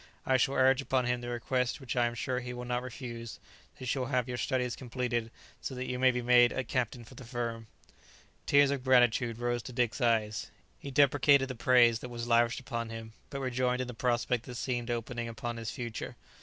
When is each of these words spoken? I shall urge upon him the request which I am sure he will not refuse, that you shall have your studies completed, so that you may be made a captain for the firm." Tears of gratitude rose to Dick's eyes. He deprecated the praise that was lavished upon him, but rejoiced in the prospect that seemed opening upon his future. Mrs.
I 0.25 0.37
shall 0.37 0.55
urge 0.55 0.81
upon 0.81 1.05
him 1.05 1.21
the 1.21 1.29
request 1.29 1.79
which 1.79 1.95
I 1.95 2.07
am 2.07 2.15
sure 2.15 2.39
he 2.39 2.55
will 2.55 2.65
not 2.65 2.81
refuse, 2.81 3.37
that 3.75 3.81
you 3.81 3.85
shall 3.85 4.07
have 4.07 4.27
your 4.27 4.35
studies 4.39 4.75
completed, 4.75 5.29
so 5.61 5.75
that 5.75 5.85
you 5.85 5.99
may 5.99 6.09
be 6.09 6.23
made 6.23 6.51
a 6.51 6.63
captain 6.63 7.03
for 7.03 7.13
the 7.13 7.23
firm." 7.23 7.67
Tears 8.47 8.71
of 8.71 8.83
gratitude 8.83 9.37
rose 9.37 9.61
to 9.61 9.73
Dick's 9.73 10.01
eyes. 10.01 10.49
He 10.79 10.89
deprecated 10.89 11.49
the 11.49 11.53
praise 11.53 11.99
that 11.99 12.09
was 12.09 12.27
lavished 12.27 12.59
upon 12.59 12.89
him, 12.89 13.13
but 13.29 13.41
rejoiced 13.41 13.81
in 13.81 13.85
the 13.87 13.93
prospect 13.93 14.47
that 14.47 14.55
seemed 14.55 14.89
opening 14.89 15.27
upon 15.27 15.57
his 15.57 15.69
future. 15.69 16.15
Mrs. 16.19 16.27